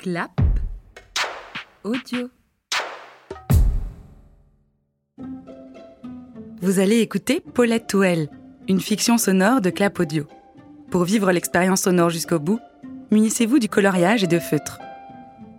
[0.00, 0.30] Clap
[1.82, 2.28] audio.
[6.62, 8.30] Vous allez écouter Paulette Touel,
[8.68, 10.26] une fiction sonore de Clap Audio.
[10.92, 12.60] Pour vivre l'expérience sonore jusqu'au bout,
[13.10, 14.78] munissez-vous du coloriage et de feutre.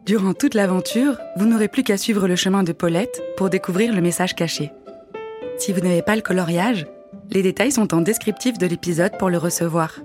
[0.06, 4.00] Durant toute l'aventure, vous n'aurez plus qu'à suivre le chemin de Paulette pour découvrir le
[4.00, 4.72] message caché.
[5.58, 6.88] Si vous n'avez pas le coloriage,
[7.30, 10.00] les détails sont en descriptif de l'épisode pour le recevoir.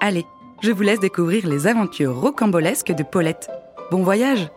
[0.00, 0.24] Allez,
[0.62, 3.50] je vous laisse découvrir les aventures rocambolesques de Paulette.
[3.90, 4.48] Bon voyage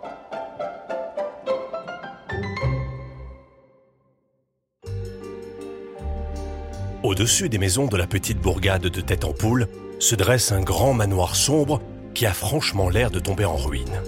[7.04, 9.68] Au-dessus des maisons de la petite bourgade de Tête en Poule
[10.00, 11.82] se dresse un grand manoir sombre
[12.14, 14.02] qui a franchement l'air de tomber en ruine.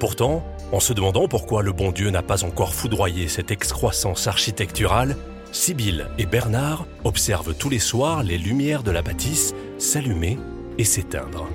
[0.00, 5.16] Pourtant, en se demandant pourquoi le bon Dieu n'a pas encore foudroyé cette excroissance architecturale,
[5.52, 10.38] Sibylle et Bernard observent tous les soirs les lumières de la bâtisse s'allumer
[10.78, 11.48] et s'éteindre.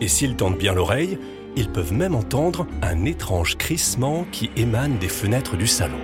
[0.00, 1.18] Et s'ils tendent bien l'oreille,
[1.56, 6.00] ils peuvent même entendre un étrange crissement qui émane des fenêtres du salon.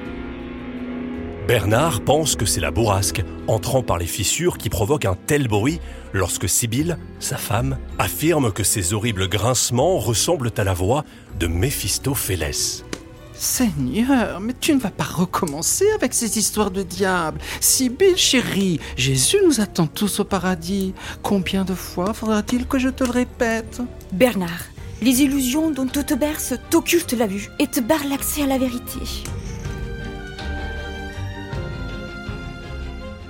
[1.48, 5.80] Bernard pense que c'est la bourrasque entrant par les fissures qui provoque un tel bruit
[6.12, 11.04] lorsque Sibylle, sa femme, affirme que ces horribles grincements ressemblent à la voix
[11.40, 12.84] de Méphistophélès.
[13.40, 17.40] Seigneur, mais tu ne vas pas recommencer avec ces histoires de diable.
[17.58, 20.92] Sibylle, chérie, Jésus nous attend tous au paradis.
[21.22, 23.80] Combien de fois faudra-t-il que je te le répète?
[24.12, 24.64] Bernard,
[25.00, 28.58] les illusions dont tu te berces t'occultent la vue et te barrent l'accès à la
[28.58, 29.00] vérité.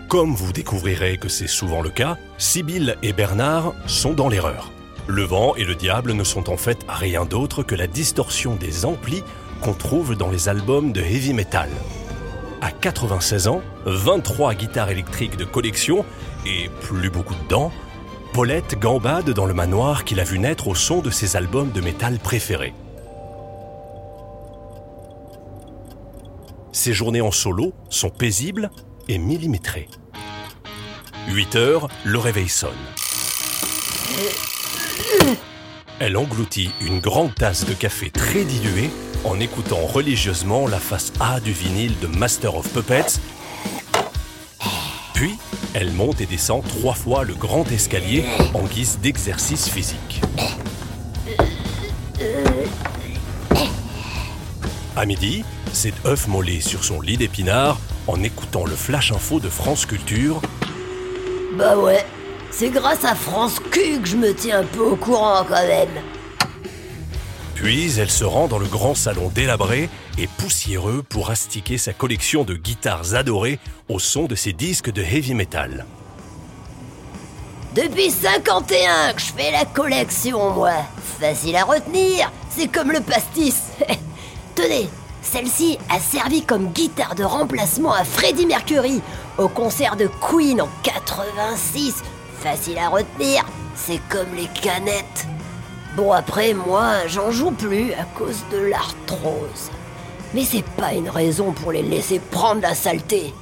[0.08, 4.72] Comme vous découvrirez que c'est souvent le cas, Sibylle et Bernard sont dans l'erreur.
[5.06, 8.84] Le vent et le diable ne sont en fait rien d'autre que la distorsion des
[8.84, 9.22] amplis
[9.60, 11.68] qu'on trouve dans les albums de heavy metal.
[12.60, 16.04] À 96 ans, 23 guitares électriques de collection
[16.46, 17.72] et plus beaucoup de dents,
[18.32, 21.80] Paulette gambade dans le manoir qu'il a vu naître au son de ses albums de
[21.80, 22.74] métal préférés.
[26.72, 28.70] Ses journées en solo sont paisibles
[29.08, 29.88] et millimétrées.
[31.28, 32.70] 8 heures, le réveil sonne.
[36.00, 38.88] Elle engloutit une grande tasse de café très diluée
[39.22, 43.20] en écoutant religieusement la face A du vinyle de Master of Puppets.
[45.12, 45.36] Puis,
[45.74, 48.24] elle monte et descend trois fois le grand escalier
[48.54, 50.22] en guise d'exercice physique.
[54.96, 55.44] À midi,
[55.74, 60.40] c'est œuf mollé sur son lit d'épinards en écoutant le flash info de France Culture.
[61.58, 62.06] Bah ouais,
[62.50, 66.02] c'est grâce à France Q que je me tiens un peu au courant quand même.
[67.54, 72.44] Puis elle se rend dans le grand salon délabré et poussiéreux pour astiquer sa collection
[72.44, 73.58] de guitares adorées
[73.88, 75.84] au son de ses disques de heavy metal.
[77.74, 80.72] Depuis 51 que je fais la collection, moi.
[81.20, 83.62] Facile à retenir, c'est comme le pastis.
[84.54, 84.88] Tenez,
[85.22, 89.00] celle-ci a servi comme guitare de remplacement à Freddie Mercury
[89.38, 92.02] au concert de Queen en 86.
[92.40, 95.26] Facile à retenir, c'est comme les canettes.
[95.94, 99.70] Bon après, moi, j'en joue plus à cause de l'arthrose.
[100.32, 103.34] Mais c'est pas une raison pour les laisser prendre la saleté.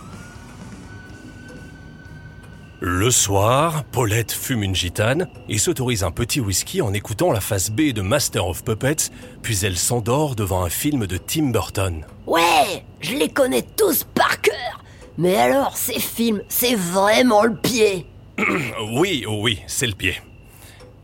[2.81, 7.71] Le soir, Paulette fume une gitane et s'autorise un petit whisky en écoutant la face
[7.71, 9.11] B de Master of Puppets,
[9.43, 12.05] puis elle s'endort devant un film de Tim Burton.
[12.27, 14.83] Ouais, je les connais tous par cœur.
[15.19, 18.07] Mais alors, ces films, c'est vraiment le pied.
[18.93, 20.21] oui, oh oui, c'est le pied.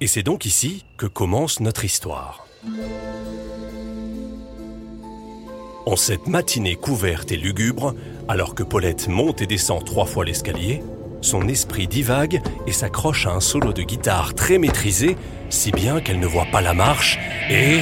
[0.00, 2.46] Et c'est donc ici que commence notre histoire.
[5.86, 7.94] En cette matinée couverte et lugubre,
[8.28, 10.82] alors que Paulette monte et descend trois fois l'escalier,
[11.20, 15.16] son esprit divague et s'accroche à un solo de guitare très maîtrisé,
[15.50, 17.18] si bien qu'elle ne voit pas la marche
[17.50, 17.80] et...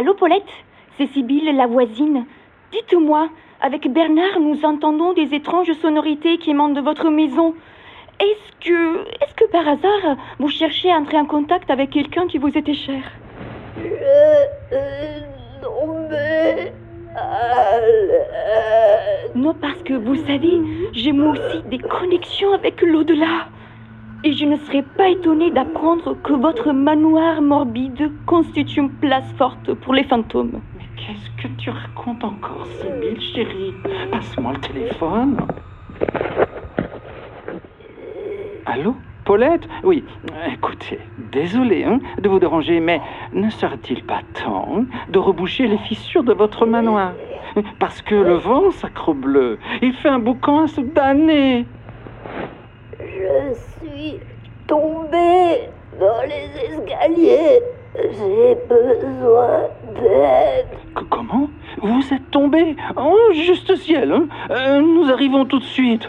[0.00, 0.48] Allô Paulette
[0.96, 2.24] C'est Sibylle, la voisine.
[2.72, 3.28] Dites-moi,
[3.60, 7.54] avec Bernard, nous entendons des étranges sonorités qui émanent de votre maison.
[8.18, 12.38] Est-ce que, est-ce que par hasard, vous cherchez à entrer en contact avec quelqu'un qui
[12.38, 13.02] vous était cher?
[13.76, 15.20] Euh, euh,
[16.34, 16.70] euh,
[19.34, 20.62] Non, parce que vous savez,
[20.94, 23.48] j'ai moi aussi des connexions avec l'au-delà.
[24.22, 29.72] Et je ne serais pas étonnée d'apprendre que votre manoir morbide constitue une place forte
[29.72, 30.60] pour les fantômes.
[30.76, 33.72] Mais qu'est-ce que tu racontes encore, Sibylle, chérie?
[34.10, 35.38] Passe-moi le téléphone.
[38.66, 38.94] Allô
[39.24, 39.66] Paulette?
[39.84, 40.04] Oui,
[40.52, 40.98] écoutez,
[41.32, 43.00] désolé hein, de vous déranger, mais
[43.32, 47.12] ne serait-il pas temps de reboucher les fissures de votre manoir?
[47.78, 51.64] Parce que le vent, sacre bleu, il fait un boucan à se damner.
[52.98, 54.18] Je suis
[54.66, 55.68] tombée
[56.00, 57.60] dans les escaliers.
[57.94, 60.66] J'ai besoin d'aide.
[61.10, 61.48] Comment?
[61.82, 64.26] Vous êtes tombé Oh, juste ciel hein?
[64.50, 66.08] Euh, Nous arrivons tout de suite.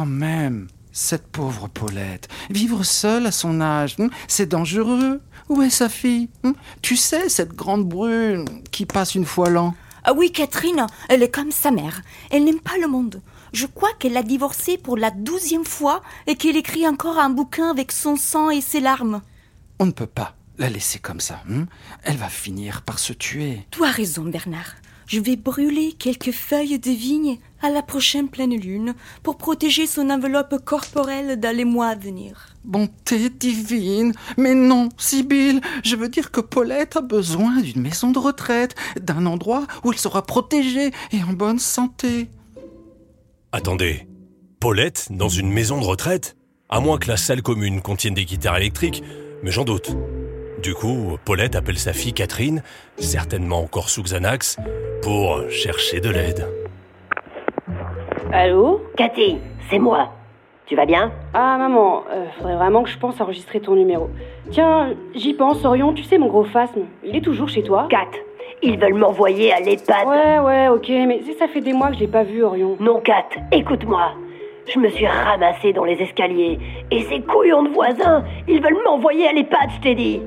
[0.00, 5.20] Quand même, cette pauvre Paulette, vivre seule à son âge, hmm, c'est dangereux.
[5.50, 9.74] Où est sa fille hmm Tu sais, cette grande brune qui passe une fois l'an.
[10.04, 12.00] Ah oui, Catherine, elle est comme sa mère.
[12.30, 13.20] Elle n'aime pas le monde.
[13.52, 17.68] Je crois qu'elle l'a divorcé pour la douzième fois et qu'elle écrit encore un bouquin
[17.68, 19.20] avec son sang et ses larmes.
[19.80, 21.42] On ne peut pas la laisser comme ça.
[21.46, 21.64] hmm
[22.04, 23.66] Elle va finir par se tuer.
[23.70, 24.76] Tu as raison, Bernard.
[25.06, 30.10] Je vais brûler quelques feuilles de vigne à la prochaine pleine lune pour protéger son
[30.10, 32.48] enveloppe corporelle dans les mois à venir.
[32.64, 38.18] Bonté divine Mais non, Sibylle Je veux dire que Paulette a besoin d'une maison de
[38.18, 42.28] retraite, d'un endroit où elle sera protégée et en bonne santé.
[43.52, 44.06] Attendez,
[44.60, 46.36] Paulette dans une maison de retraite?
[46.68, 49.02] À moins que la salle commune contienne des guitares électriques,
[49.42, 49.96] mais j'en doute.
[50.62, 52.62] Du coup, Paulette appelle sa fille Catherine,
[52.98, 54.56] certainement encore sous Xanax,
[55.02, 56.46] pour chercher de l'aide.
[58.32, 59.38] Allô Cathy,
[59.68, 60.08] c'est moi.
[60.66, 64.08] Tu vas bien Ah maman, euh, faudrait vraiment que je pense enregistrer ton numéro.
[64.52, 68.06] Tiens, j'y pense, Orion, tu sais mon gros phasme, il est toujours chez toi Kat,
[68.62, 70.06] ils veulent m'envoyer à l'EHPAD.
[70.06, 72.76] Ouais, ouais, ok, mais ça fait des mois que je l'ai pas vu, Orion.
[72.78, 74.12] Non, Kat, écoute-moi.
[74.72, 76.60] Je me suis ramassée dans les escaliers.
[76.92, 80.20] Et ces couillons de voisins, ils veulent m'envoyer à l'EHPAD, je t'ai dit.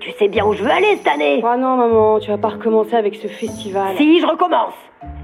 [0.00, 2.48] Tu sais bien où je veux aller cette année Oh non, maman, tu vas pas
[2.48, 3.96] recommencer avec ce festival.
[3.96, 4.74] Si, je recommence.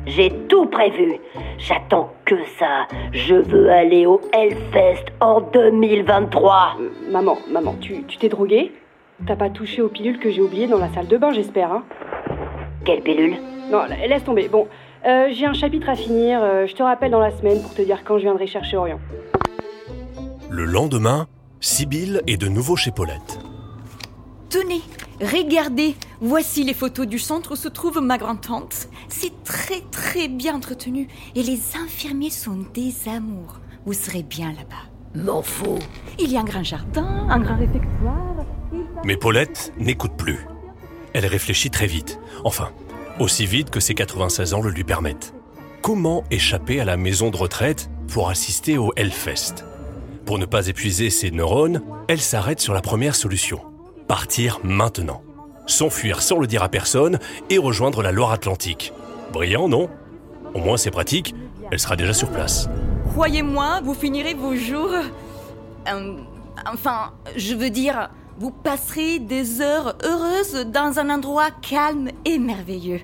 [0.06, 1.16] J'ai tout prévu.
[1.58, 2.86] J'attends que ça.
[3.12, 6.76] Je veux aller au Hellfest en 2023.
[6.80, 8.72] Euh, maman, maman, tu tu t'es droguée?
[9.26, 11.84] T'as pas touché aux pilules que j'ai oubliées dans la salle de bain, j'espère, hein?
[12.84, 13.36] Quelle pilule?
[13.70, 14.48] Non, la- laisse tomber.
[14.48, 14.66] Bon,
[15.06, 16.40] euh, j'ai un chapitre à finir.
[16.42, 18.98] euh, je te rappelle dans la semaine pour te dire quand je viendrai chercher Orion.
[20.50, 21.28] Le lendemain,
[21.60, 23.38] Sibylle est de nouveau chez Paulette.
[24.50, 24.82] Tenez,
[25.22, 28.88] regardez, voici les photos du centre où se trouve ma grand-tante.
[29.08, 33.60] C'est très très bien entretenu et les infirmiers sont des amours.
[33.86, 35.22] Vous serez bien là-bas.
[35.22, 35.78] M'en fous.
[36.18, 38.44] Il y a un grand jardin, un grand réfectoire.
[39.04, 40.46] Mais Paulette n'écoute plus.
[41.12, 42.18] Elle réfléchit très vite.
[42.44, 42.70] Enfin,
[43.20, 45.34] aussi vite que ses 96 ans le lui permettent.
[45.82, 49.64] Comment échapper à la maison de retraite pour assister au Hellfest?
[50.24, 53.60] Pour ne pas épuiser ses neurones, elle s'arrête sur la première solution.
[54.12, 55.22] Partir maintenant.
[55.64, 57.18] S'enfuir sans le dire à personne
[57.48, 58.92] et rejoindre la Loire-Atlantique.
[59.32, 59.88] Brillant, non?
[60.52, 61.34] Au moins c'est pratique,
[61.70, 62.68] elle sera déjà sur place.
[63.14, 64.92] Croyez-moi, vous finirez vos jours.
[65.88, 66.16] euh,
[66.70, 73.00] enfin, je veux dire, vous passerez des heures heureuses dans un endroit calme et merveilleux.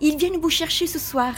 [0.00, 1.32] Ils viennent vous chercher ce soir.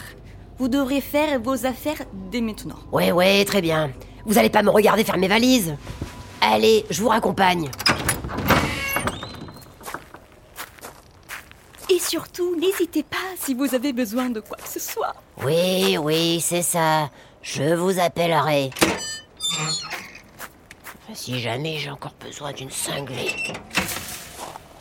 [0.56, 2.78] Vous devrez faire vos affaires dès maintenant.
[2.92, 3.90] Ouais, ouais, très bien.
[4.24, 5.76] Vous allez pas me regarder faire mes valises
[6.40, 7.68] Allez, je vous raccompagne.
[12.02, 15.14] Surtout, n'hésitez pas si vous avez besoin de quoi que ce soit.
[15.44, 17.10] Oui, oui, c'est ça.
[17.42, 18.70] Je vous appellerai.
[21.14, 23.34] Si jamais j'ai encore besoin d'une cinglée.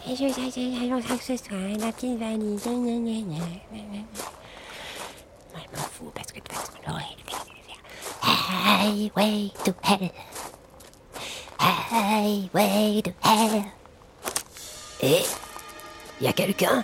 [0.07, 2.63] Et je sais que ce soit la petite valise.
[2.65, 4.03] gna, gna, gna, gna.
[5.53, 7.81] Moi, je m'en fous parce que de toute façon, l'oreille lui fait faire.
[8.23, 10.09] Highway to hell.
[11.59, 13.63] Highway to hell.
[15.01, 15.25] Et.
[16.21, 16.83] Y a quelqu'un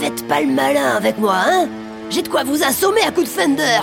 [0.00, 1.68] Faites pas le malin avec moi, hein.
[2.10, 3.80] J'ai de quoi vous assommer à coups de fender.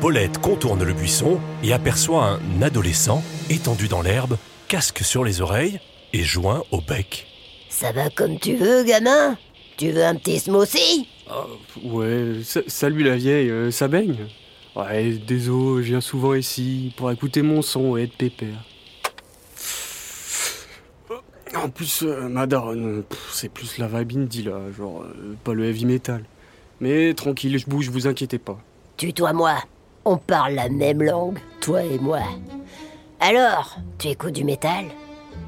[0.00, 4.36] Paulette contourne le buisson et aperçoit un adolescent étendu dans l'herbe,
[4.68, 5.80] casque sur les oreilles
[6.12, 7.26] et joint au bec.
[7.68, 9.36] Ça va comme tu veux, gamin.
[9.76, 11.08] Tu veux un petit smoothie?
[11.28, 11.46] Ah,
[11.82, 14.16] ouais, sa- salut la vieille, euh, ça baigne.
[14.76, 18.62] Ouais, désolé, je viens souvent ici pour écouter mon son et être pépère.
[21.56, 25.54] En plus, euh, ma daronne, pff, c'est plus la vibe indie là, genre euh, pas
[25.54, 26.24] le heavy metal.
[26.80, 28.58] Mais tranquille, je bouge, vous inquiétez pas.
[28.96, 29.54] Tutoie-moi.
[30.04, 32.20] On parle la même langue, toi et moi.
[33.20, 34.86] Alors, tu écoutes du métal?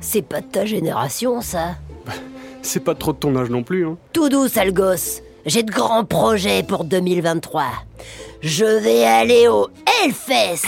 [0.01, 1.75] C'est pas de ta génération, ça?
[2.63, 3.99] C'est pas trop de ton âge non plus, hein.
[4.13, 5.21] Tout doux, sale gosse.
[5.45, 7.65] J'ai de grands projets pour 2023.
[8.41, 9.69] Je vais aller au
[10.03, 10.67] Hellfest.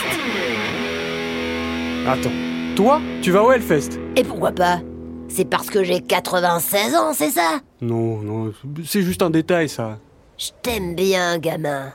[2.07, 2.31] Attends,
[2.77, 3.99] toi, tu vas au Hellfest?
[4.17, 4.81] Et pourquoi pas?
[5.29, 7.61] C'est parce que j'ai 96 ans, c'est ça?
[7.81, 8.53] Non, non,
[8.85, 9.99] c'est juste un détail ça.
[10.39, 11.93] Je t'aime bien, gamin.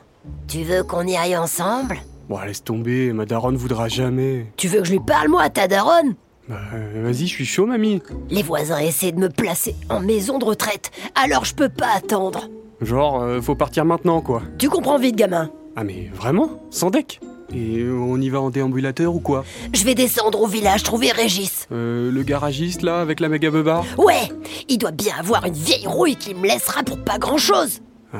[0.47, 1.97] Tu veux qu'on y aille ensemble?
[2.29, 4.47] Bon, laisse tomber, ma daronne voudra jamais.
[4.57, 6.15] Tu veux que je lui parle, moi, à ta daronne?
[6.47, 8.01] Bah, euh, vas-y, je suis chaud, mamie.
[8.29, 12.49] Les voisins essaient de me placer en maison de retraite, alors je peux pas attendre.
[12.81, 14.41] Genre, euh, faut partir maintenant, quoi.
[14.57, 16.49] Tu comprends vite, gamin Ah, mais vraiment?
[16.69, 17.19] Sans deck?
[17.53, 21.67] Et on y va en déambulateur ou quoi Je vais descendre au village trouver Régis.
[21.71, 24.29] Euh, le garagiste, là, avec la méga beubare Ouais,
[24.69, 27.81] il doit bien avoir une vieille rouille qui me laissera pour pas grand-chose.
[28.13, 28.19] Ah,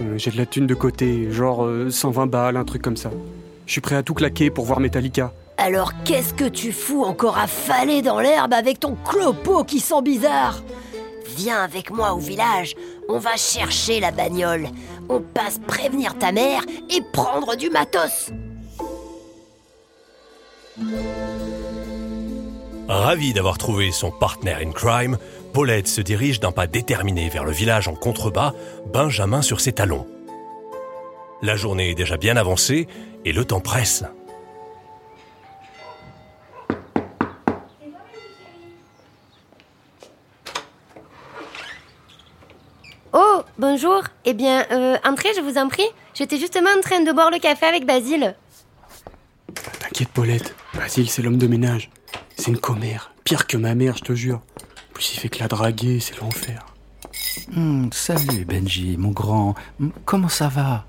[0.00, 3.10] euh, J'ai de la thune de côté, genre euh, 120 balles, un truc comme ça.
[3.66, 5.32] Je suis prêt à tout claquer pour voir Metallica.
[5.56, 10.62] Alors qu'est-ce que tu fous encore affaler dans l'herbe avec ton clopo qui sent bizarre?
[11.36, 12.74] Viens avec moi au village,
[13.08, 14.68] on va chercher la bagnole.
[15.08, 18.30] On passe prévenir ta mère et prendre du matos.
[22.88, 25.18] Ravi d'avoir trouvé son partner in crime,
[25.52, 28.52] Paulette se dirige d'un pas déterminé vers le village en contrebas,
[28.92, 30.06] Benjamin sur ses talons.
[31.42, 32.86] La journée est déjà bien avancée
[33.24, 34.04] et le temps presse.
[43.58, 44.02] Bonjour.
[44.24, 45.86] Eh bien, euh, entrez, je vous en prie.
[46.14, 48.34] J'étais justement en train de boire le café avec Basile.
[49.80, 50.54] T'inquiète, Paulette.
[50.74, 51.90] Basile, c'est l'homme de ménage.
[52.36, 53.12] C'est une commère.
[53.24, 54.40] Pire que ma mère, je te jure.
[54.92, 56.64] Plus, il fait que la draguer, c'est l'enfer.
[57.52, 59.54] Hmm, salut Benji, mon grand.
[59.78, 60.84] Hmm, Comment ça va?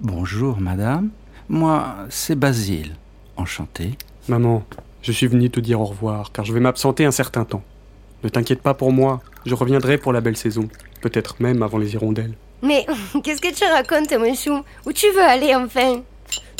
[0.00, 1.10] Bonjour madame.
[1.48, 2.94] Moi, c'est Basile.
[3.36, 3.96] Enchanté.
[4.28, 4.62] Maman,
[5.02, 7.62] je suis venu te dire au revoir, car je vais m'absenter un certain temps.
[8.24, 10.68] Ne t'inquiète pas pour moi, je reviendrai pour la belle saison.
[11.02, 12.34] Peut-être même avant les hirondelles.
[12.62, 12.86] Mais
[13.22, 16.02] qu'est-ce que tu racontes, mon chou Où tu veux aller enfin?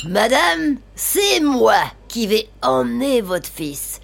[0.07, 4.01] Madame, c'est moi qui vais emmener votre fils.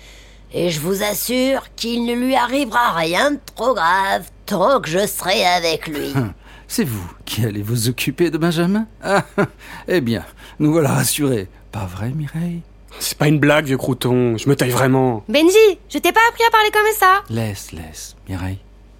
[0.53, 5.07] Et je vous assure qu'il ne lui arrivera rien de trop grave tant que je
[5.07, 6.13] serai avec lui.
[6.67, 8.87] C'est vous qui allez vous occuper de Benjamin?
[9.03, 9.25] Ah,
[9.89, 10.25] Eh bien,
[10.61, 11.49] nous voilà rassurés.
[11.73, 12.63] Pas vrai, Mireille?
[13.01, 15.25] C'est pas une blague, vieux crouton, je me taille vraiment.
[15.27, 15.57] Benji,
[15.89, 17.23] je t'ai pas appris à parler comme ça.
[17.31, 18.59] Laisse, laisse, Mireille.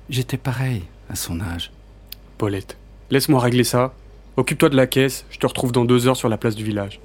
[0.09, 1.71] J'étais pareil à son âge.
[2.39, 2.79] Paulette,
[3.11, 3.93] laisse-moi régler ça.
[4.39, 6.99] Occupe-toi de la caisse, je te retrouve dans deux heures sur la place du village.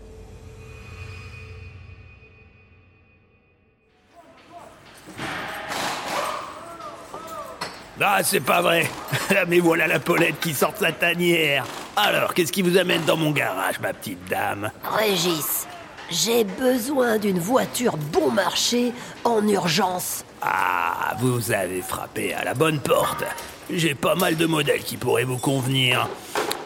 [7.99, 8.89] Ah, c'est pas vrai.
[9.47, 11.65] Mais voilà la Paulette qui sort de sa tanière.
[11.97, 14.71] Alors, qu'est-ce qui vous amène dans mon garage, ma petite dame?
[14.83, 15.65] Régis,
[16.09, 18.93] j'ai besoin d'une voiture bon marché
[19.23, 20.23] en urgence.
[20.41, 23.23] Ah, vous avez frappé à la bonne porte.
[23.69, 26.07] J'ai pas mal de modèles qui pourraient vous convenir.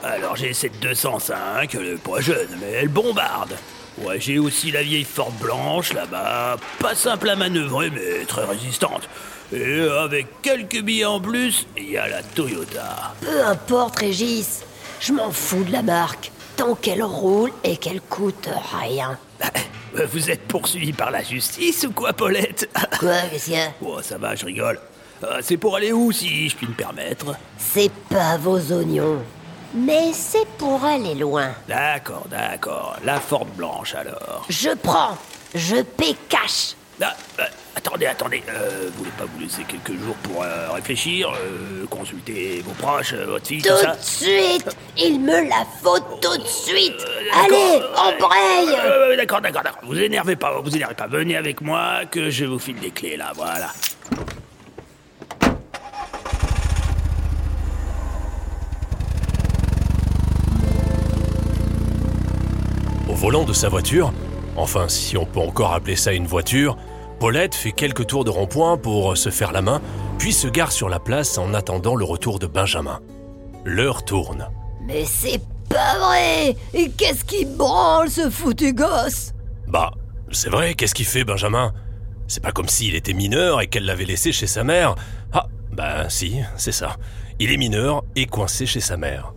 [0.04, 3.56] Alors, j'ai cette 205, elle est pas jeune, mais elle bombarde.
[4.00, 9.10] Ouais, j'ai aussi la vieille Ford blanche là-bas, pas simple à manœuvrer, mais très résistante.
[9.52, 13.14] Et avec quelques billets en plus, il y a la Toyota.
[13.20, 14.62] Peu importe, Régis,
[15.00, 18.50] je m'en fous de la marque, tant qu'elle roule et qu'elle coûte
[18.82, 19.18] rien.
[19.42, 22.70] Euh, Vous êtes poursuivi par la justice ou quoi, Paulette?
[23.00, 24.78] Quoi, a Oh, ça va, je rigole.
[25.24, 27.34] Euh, c'est pour aller où, si je puis me permettre?
[27.58, 29.22] C'est pas vos oignons,
[29.74, 31.52] mais c'est pour aller loin.
[31.70, 32.98] D'accord, d'accord.
[33.06, 34.46] La Ford blanche, alors.
[34.50, 35.18] Je prends,
[35.56, 36.76] je paie cash.
[37.02, 37.44] Ah, euh,
[37.76, 38.44] attendez, attendez.
[38.50, 43.14] Euh, vous voulez pas vous laisser quelques jours pour euh, réfléchir, euh, consulter vos proches,
[43.14, 47.06] euh, votre fille, Tout tout ça de suite, il me la faut tout de suite.
[47.34, 48.76] Allez, euh, embraye.
[48.86, 49.82] euh, D'accord, d'accord, d'accord.
[49.84, 51.08] Vous énervez pas, vous énervez pas.
[51.08, 53.72] Venez avec moi que je vous file des clés, là, voilà.
[63.10, 64.14] Au volant de sa voiture,
[64.56, 66.78] enfin si on peut encore appeler ça une voiture,
[67.20, 69.82] Paulette fait quelques tours de rond-point pour se faire la main,
[70.18, 73.02] puis se gare sur la place en attendant le retour de Benjamin.
[73.66, 74.50] L'heure tourne.
[74.88, 79.34] Mais c'est pas vrai Et qu'est-ce qui branle ce foutu gosse?
[79.68, 79.92] Bah,
[80.32, 81.74] c'est vrai, qu'est-ce qu'il fait Benjamin?
[82.28, 84.96] C'est pas comme s'il était mineur et qu'elle l'avait laissé chez sa mère.
[85.34, 86.96] Ah, bah si, c'est ça.
[87.40, 89.34] Il est mineur et coincé chez sa mère.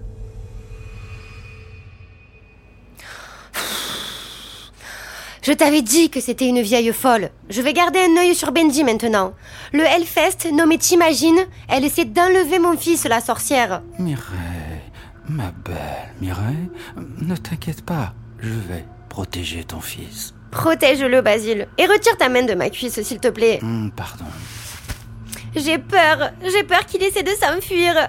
[5.43, 7.31] Je t'avais dit que c'était une vieille folle.
[7.51, 9.35] Je vais garder un œil sur Benji maintenant.
[9.73, 13.83] Le Hellfest, non mais t'imagines, elle essaie d'enlever mon fils, la sorcière.
[13.99, 14.83] Mireille,
[15.29, 16.71] ma belle Mireille,
[17.21, 20.33] ne t'inquiète pas, je vais protéger ton fils.
[20.53, 21.67] Protège-le, Basile.
[21.77, 23.59] Et retire ta main de ma cuisse, s'il te plaît.
[23.63, 24.27] Hmm, pardon.
[25.55, 28.09] J'ai peur, j'ai peur qu'il essaie de s'enfuir.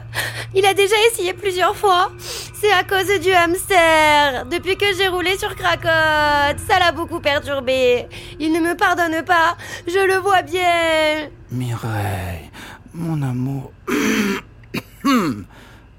[0.56, 2.10] Il a déjà essayé plusieurs fois.
[2.18, 4.46] C'est à cause du hamster.
[4.46, 8.08] Depuis que j'ai roulé sur Cracotte, ça l'a beaucoup perturbé.
[8.40, 9.58] Il ne me pardonne pas,
[9.88, 11.30] je le vois bien.
[11.52, 12.50] Mireille,
[12.94, 13.72] mon amour.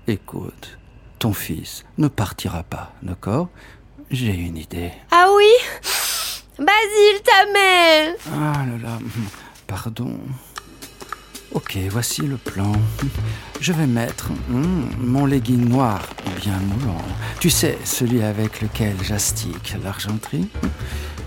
[0.07, 0.79] Écoute,
[1.19, 3.49] ton fils ne partira pas, d'accord?
[4.11, 4.93] J'ai une idée.
[5.11, 5.51] Ah oui?
[6.59, 8.99] Basile, ta mère Ah là là,
[9.67, 10.19] pardon.
[11.55, 12.73] Ok, voici le plan.
[13.65, 16.03] Je vais mettre hmm, mon legging noir
[16.43, 17.01] bien moulant.
[17.41, 20.51] Tu sais, celui avec lequel j'astique l'argenterie.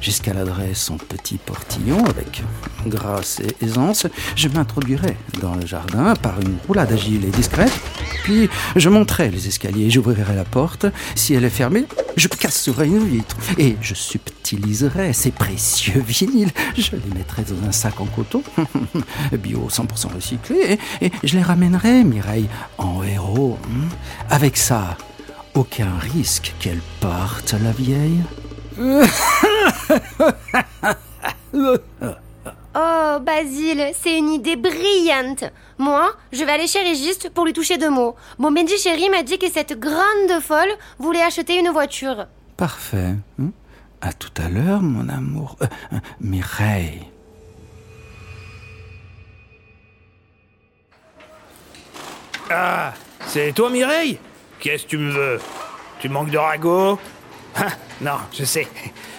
[0.01, 2.43] J'escaladerai son petit portillon avec
[2.85, 4.05] grâce et aisance.
[4.35, 7.73] Je m'introduirai dans le jardin par une roulade agile et discrète.
[8.23, 10.85] Puis je monterai les escaliers, j'ouvrirai la porte.
[11.15, 11.85] Si elle est fermée,
[12.17, 16.51] je casserai une vitre et je subtiliserai ces précieux vinyles.
[16.75, 18.43] Je les mettrai dans un sac en coton,
[19.33, 22.03] bio 100% recyclé, et, et je les ramènerai,
[22.77, 23.57] En héros.
[23.67, 23.87] hmm.
[24.29, 24.97] Avec ça,
[25.53, 28.21] aucun risque qu'elle parte, la vieille.
[32.79, 35.45] Oh, Basile, c'est une idée brillante.
[35.79, 38.15] Moi, je vais aller chez Régiste pour lui toucher deux mots.
[38.37, 40.69] Bon, Benji chéri m'a dit que cette grande folle
[40.99, 42.27] voulait acheter une voiture.
[42.55, 43.15] Parfait.
[43.41, 43.49] hein.
[44.01, 45.55] À tout à l'heure, mon amour.
[45.63, 47.01] Euh, euh, Mireille.
[52.49, 52.93] Ah,
[53.27, 54.19] c'est toi Mireille?
[54.59, 55.39] Qu'est-ce que tu me veux?
[55.99, 56.99] Tu manques de ragot
[57.55, 57.67] Ah,
[58.01, 58.67] Non, je sais.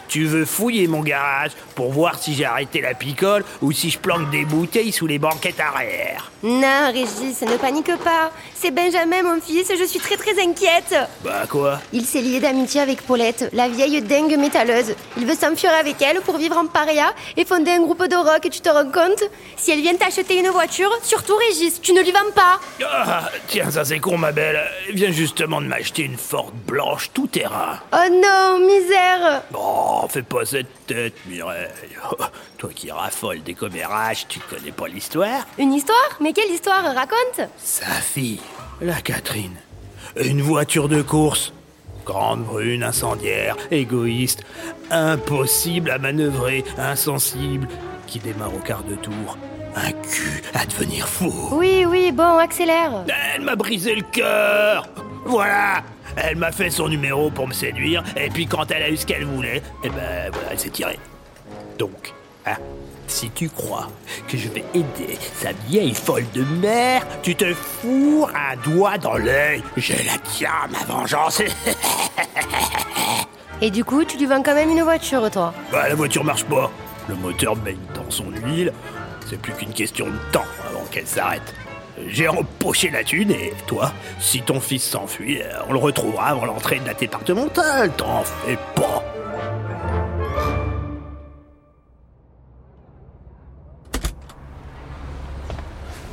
[0.09, 3.99] Tu veux fouiller mon garage pour voir si j'ai arrêté la picole ou si je
[3.99, 6.31] planque des bouteilles sous les banquettes arrière.
[6.43, 8.31] Non, Régis, ne panique pas.
[8.61, 10.93] C'est Benjamin, mon fils, je suis très très inquiète.
[11.23, 14.97] Bah quoi Il s'est lié d'amitié avec Paulette, la vieille dingue métalleuse.
[15.17, 18.49] Il veut s'enfuir avec elle pour vivre en paria et fonder un groupe de rock,
[18.51, 19.23] tu te rends compte
[19.57, 22.59] Si elle vient t'acheter une voiture, surtout Régis, tu ne lui vends pas.
[22.85, 24.61] Ah, Tiens, ça c'est con ma belle.
[24.89, 27.79] Elle vient justement de m'acheter une Ford blanche tout terrain.
[27.93, 31.69] Oh non, misère Oh, fais pas cette tête, Mireille.
[32.59, 35.47] Toi qui raffoles des commérages, tu connais pas l'histoire?
[35.61, 36.19] Une histoire?
[36.21, 37.49] Mais quelle histoire Raconte?
[37.57, 38.41] Sa fille,
[38.81, 39.55] la Catherine.
[40.17, 41.53] Une voiture de course.
[42.05, 44.43] Grande brune, incendiaire, égoïste,
[44.91, 47.69] impossible à manœuvrer, insensible,
[48.09, 49.39] qui démarre au quart de tour.
[49.77, 51.33] Un cul à devenir fou.
[51.53, 53.05] Oui, oui, bon, accélère.
[53.37, 54.89] Elle m'a brisé le cœur
[55.27, 55.85] Voilà
[56.17, 59.07] Elle m'a fait son numéro pour me séduire, et puis quand elle a eu ce
[59.07, 60.99] qu'elle voulait, eh ben voilà, elle s'est tirée.
[61.79, 62.15] Donc,
[62.53, 62.59] hein,
[63.07, 63.89] si tu crois
[64.29, 69.17] que je vais aider sa vieille folle de mère, tu te fourres un doigt dans
[69.17, 69.63] l'œil.
[69.77, 71.43] Je la tiens, ma vengeance.
[73.61, 76.45] Et du coup, tu lui vends quand même une voiture, toi bah, la voiture marche
[76.45, 76.71] pas.
[77.09, 78.73] Le moteur baigne dans son huile.
[79.29, 81.55] C'est plus qu'une question de temps avant qu'elle s'arrête.
[82.07, 86.79] J'ai empoché la thune et toi, si ton fils s'enfuit, on le retrouvera avant l'entrée
[86.79, 87.91] de la départementale.
[87.97, 89.18] T'en fais pas.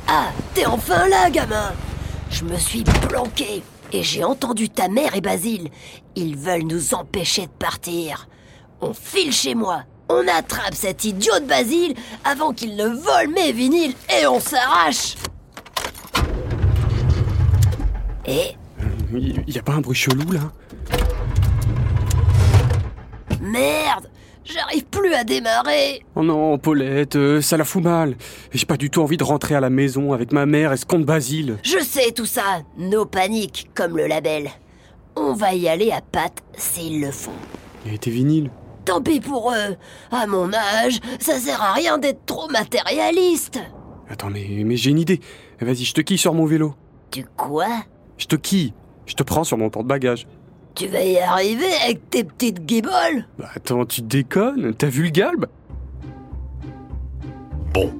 [0.08, 1.72] Ah, t'es enfin là, gamin
[2.30, 5.68] Je me suis planqué et j'ai entendu ta mère et Basile.
[6.14, 8.28] Ils veulent nous empêcher de partir.
[8.80, 9.82] On file chez moi.
[10.08, 15.16] On attrape cet idiot de Basile avant qu'il ne vole mes vinyles et on s'arrache.
[18.26, 18.56] Et?
[19.12, 20.40] Il y a pas un bruit chelou là?
[23.40, 24.08] Merde,
[24.46, 26.02] j'arrive plus à démarrer.
[26.14, 28.16] Oh non, Paulette, euh, ça la fout mal.
[28.52, 30.86] J'ai pas du tout envie de rentrer à la maison avec ma mère et ce
[30.86, 31.58] compte Basile.
[31.62, 34.50] Je sais tout ça, nos paniques comme le label.
[35.16, 37.32] On va y aller à pattes s'ils le font.
[37.90, 38.50] Et tes vinyles
[38.84, 39.76] Tant pis pour eux.
[40.12, 43.58] À mon âge, ça sert à rien d'être trop matérialiste.
[44.08, 45.20] Attends, mais, mais j'ai une idée.
[45.60, 46.74] Vas-y, je te quille sur mon vélo.
[47.10, 47.66] Tu quoi?
[48.16, 48.74] Je te quille.
[49.06, 50.26] Je te prends sur mon porte-bagages.
[50.76, 55.08] Tu vas y arriver avec tes petites guiboles Bah attends, tu déconnes T'as vu le
[55.08, 55.46] galbe?
[57.72, 57.94] Bon,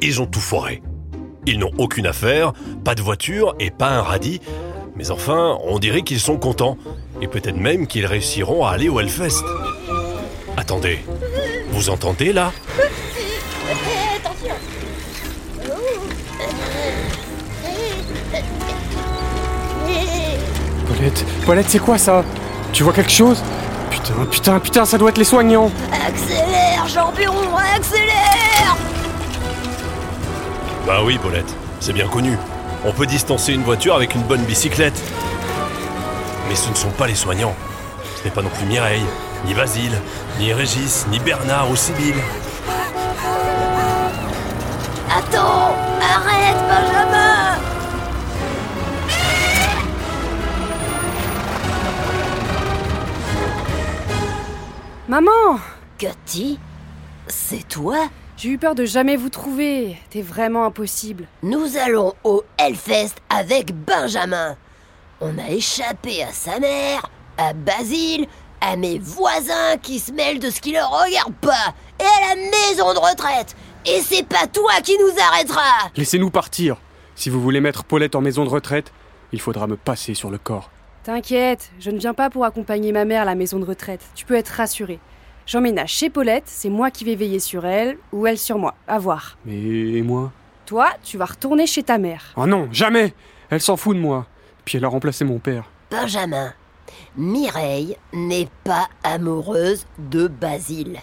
[0.00, 0.80] ils ont tout foiré.
[1.46, 2.52] Ils n'ont aucune affaire,
[2.84, 4.40] pas de voiture et pas un radis.
[4.94, 6.78] Mais enfin, on dirait qu'ils sont contents.
[7.20, 9.44] Et peut-être même qu'ils réussiront à aller au Hellfest.
[10.56, 11.00] Attendez,
[11.72, 12.52] vous entendez là?
[21.00, 22.22] Paulette, Paulette, c'est quoi ça?
[22.74, 23.42] Tu vois quelque chose?
[23.88, 28.76] Putain, putain, putain, ça doit être les soignants Accélère, champion, accélère
[30.86, 32.36] Bah oui, Paulette, c'est bien connu.
[32.84, 35.00] On peut distancer une voiture avec une bonne bicyclette.
[36.50, 37.54] Mais ce ne sont pas les soignants.
[38.18, 39.06] Ce n'est pas non plus Mireille,
[39.46, 39.98] ni Basile,
[40.38, 42.14] ni Régis, ni Bernard ou Sibylle.
[45.08, 45.69] Attends,
[55.10, 55.58] Maman
[55.98, 56.56] Cathy
[57.26, 57.96] C'est toi?
[58.36, 59.96] J'ai eu peur de jamais vous trouver.
[60.08, 61.26] T'es vraiment impossible.
[61.42, 64.56] Nous allons au Hellfest avec Benjamin.
[65.20, 68.28] On a échappé à sa mère, à Basile,
[68.60, 72.42] à mes voisins qui se mêlent de ce qui leur regarde pas, et à la
[72.42, 73.56] maison de retraite.
[73.86, 76.76] Et c'est pas toi qui nous arrêtera Laissez-nous partir.
[77.16, 78.92] Si vous voulez mettre Paulette en maison de retraite,
[79.32, 80.70] il faudra me passer sur le corps.
[81.02, 84.04] T'inquiète, je ne viens pas pour accompagner ma mère à la maison de retraite.
[84.14, 84.98] Tu peux être rassuré.
[85.46, 88.74] J'emménage chez Paulette, c'est moi qui vais veiller sur elle, ou elle sur moi.
[88.86, 89.38] À voir.
[89.46, 90.30] Mais et moi?
[90.66, 92.34] Toi, tu vas retourner chez ta mère.
[92.36, 93.14] Oh non, jamais
[93.48, 94.26] Elle s'en fout de moi.
[94.66, 95.64] Puis elle a remplacé mon père.
[95.90, 96.52] Benjamin,
[97.16, 100.98] Mireille n'est pas amoureuse de Basile.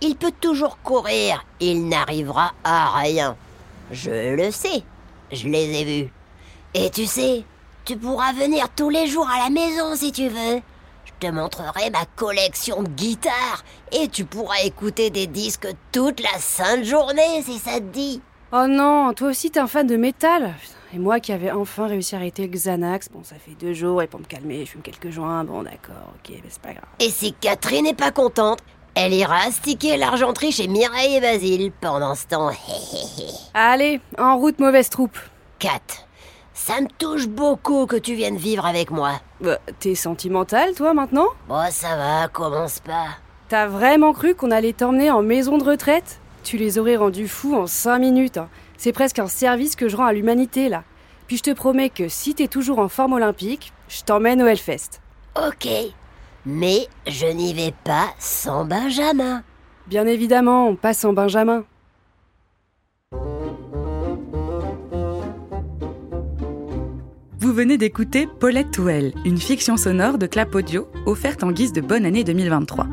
[0.00, 3.36] Il peut toujours courir, il n'arrivera à rien.
[3.92, 4.82] Je le sais,
[5.30, 6.10] je les ai vus.
[6.72, 7.44] Et tu sais,
[7.84, 10.60] tu pourras venir tous les jours à la maison si tu veux.
[11.04, 16.38] Je te montrerai ma collection de guitares et tu pourras écouter des disques toute la
[16.38, 18.22] sainte journée si ça te dit.
[18.52, 20.54] Oh non, toi aussi t'es un fan de métal
[20.94, 24.00] Et moi qui avais enfin réussi à arrêter le Xanax, bon ça fait deux jours
[24.02, 26.84] et pour me calmer je fume quelques joints, bon d'accord, ok, mais c'est pas grave.
[27.00, 28.60] Et si Catherine n'est pas contente,
[28.94, 32.50] elle ira sticker l'argenterie chez Mireille et Basile pendant ce temps.
[33.54, 35.18] Allez, en route mauvaise troupe.
[35.58, 35.80] Kat,
[36.54, 39.20] ça me touche beaucoup que tu viennes vivre avec moi.
[39.40, 41.26] Bah, t'es sentimental toi maintenant?
[41.48, 43.08] Bon, ça va, commence pas.
[43.48, 46.20] T'as vraiment cru qu'on allait t'emmener en maison de retraite?
[46.42, 48.38] Tu les aurais rendus fous en cinq minutes.
[48.38, 48.48] hein.
[48.78, 50.82] C'est presque un service que je rends à l'humanité là.
[51.26, 55.00] Puis je te promets que si t'es toujours en forme olympique, je t'emmène au Hellfest.
[55.36, 55.68] Ok,
[56.46, 59.42] mais je n'y vais pas sans Benjamin.
[59.86, 61.64] Bien évidemment, passe en Benjamin.
[67.54, 72.04] Venez d'écouter Paulette Touel, une fiction sonore de Clap Audio offerte en guise de bonne
[72.04, 72.88] année 2023.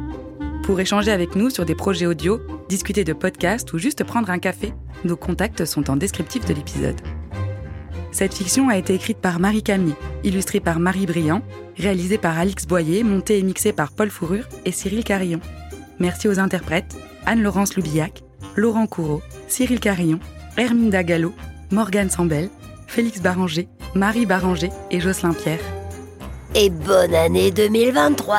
[0.61, 4.37] Pour échanger avec nous sur des projets audio, discuter de podcasts ou juste prendre un
[4.37, 7.01] café, nos contacts sont en descriptif de l'épisode.
[8.11, 11.41] Cette fiction a été écrite par Marie Camille, illustrée par Marie Briand,
[11.75, 15.39] réalisée par Alix Boyer, montée et mixée par Paul Fourrure et Cyril Carillon.
[15.97, 16.95] Merci aux interprètes
[17.25, 18.21] Anne-Laurence Loubillac,
[18.55, 20.19] Laurent Courreau, Cyril Carillon,
[20.55, 21.33] Hermine Dagallo,
[21.71, 22.49] Morgane Sambel,
[22.85, 25.59] Félix Barranger, Marie Barranger et Jocelyn Pierre.
[26.55, 28.37] Et bonne année 2023